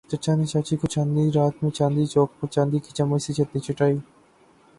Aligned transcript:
چچا 0.09 0.31
نے 0.37 0.45
چچی 0.51 0.75
کو 0.79 0.85
چاندنی 0.93 1.23
رات 1.35 1.55
میں 1.61 1.71
چاندنی 1.77 2.05
چوک 2.13 2.29
پر 2.37 2.47
چاندی 2.55 2.77
کے 2.83 2.91
چمچ 2.97 3.21
سے 3.25 3.31
چٹنی 3.37 3.59
چٹائ۔ 3.65 3.93